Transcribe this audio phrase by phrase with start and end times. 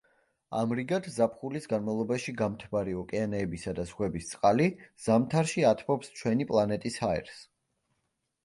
[0.59, 4.67] ამრიგად, ზაფხულის განმავლობაში გამთბარი ოკეანეებისა და ზღვების წყალი
[5.05, 7.39] ზამთარში ათბობს ჩვენი პლანეტის ჰაერს.